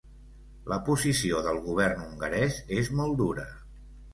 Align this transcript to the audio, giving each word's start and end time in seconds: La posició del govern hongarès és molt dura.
La 0.71 0.77
posició 0.87 1.43
del 1.49 1.61
govern 1.67 2.03
hongarès 2.07 2.59
és 2.81 2.93
molt 3.03 3.17
dura. 3.25 3.47